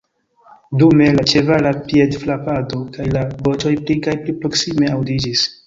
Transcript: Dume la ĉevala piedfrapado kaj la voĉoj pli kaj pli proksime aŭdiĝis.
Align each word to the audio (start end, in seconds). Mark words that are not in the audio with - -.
Dume 0.81 1.09
la 1.17 1.25
ĉevala 1.31 1.73
piedfrapado 1.91 2.81
kaj 2.97 3.07
la 3.19 3.27
voĉoj 3.49 3.77
pli 3.85 4.01
kaj 4.09 4.19
pli 4.25 4.39
proksime 4.43 4.93
aŭdiĝis. 4.99 5.49